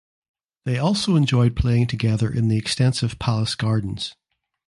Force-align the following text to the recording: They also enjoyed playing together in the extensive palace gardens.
They 0.65 0.79
also 0.79 1.15
enjoyed 1.15 1.55
playing 1.55 1.85
together 1.85 2.31
in 2.33 2.47
the 2.47 2.57
extensive 2.57 3.19
palace 3.19 3.53
gardens. 3.53 4.15